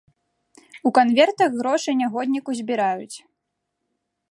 У 0.89 0.91
канвертах 0.99 1.49
грошы 1.59 1.95
нягодніку 2.01 2.51
збіраюць! 2.63 3.17